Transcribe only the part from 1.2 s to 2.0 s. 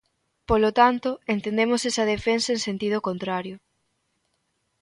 entendemos